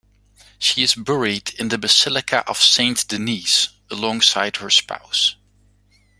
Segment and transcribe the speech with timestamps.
[0.57, 5.35] She is buried in the basilica of Saint-Denis alongside her spouse.